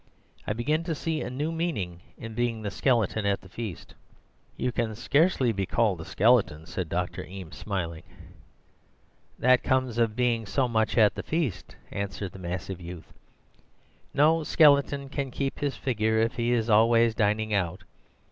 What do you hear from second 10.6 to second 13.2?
much at the feast,' answered the massive youth.